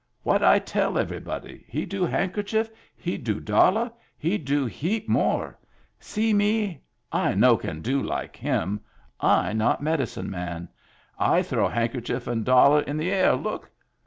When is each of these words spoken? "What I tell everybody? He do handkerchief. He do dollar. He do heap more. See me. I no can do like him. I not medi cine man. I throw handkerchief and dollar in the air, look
"What 0.23 0.41
I 0.43 0.57
tell 0.57 0.97
everybody? 0.97 1.63
He 1.67 1.85
do 1.85 2.07
handkerchief. 2.07 2.71
He 2.97 3.17
do 3.19 3.39
dollar. 3.39 3.91
He 4.17 4.39
do 4.39 4.65
heap 4.65 5.07
more. 5.07 5.59
See 5.99 6.33
me. 6.33 6.81
I 7.11 7.35
no 7.35 7.55
can 7.55 7.81
do 7.83 8.01
like 8.01 8.35
him. 8.35 8.79
I 9.19 9.53
not 9.53 9.83
medi 9.83 10.05
cine 10.05 10.27
man. 10.29 10.69
I 11.19 11.43
throw 11.43 11.67
handkerchief 11.67 12.25
and 12.25 12.43
dollar 12.43 12.81
in 12.81 12.97
the 12.97 13.11
air, 13.11 13.35
look 13.35 13.69